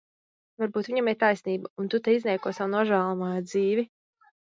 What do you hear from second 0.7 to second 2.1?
viņam ir taisnība un tu